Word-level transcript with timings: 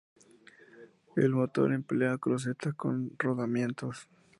El 1.15 1.29
motor 1.35 1.71
emplea 1.71 2.17
cruceta 2.17 2.71
con 2.73 3.11
rodamientos. 3.19 4.07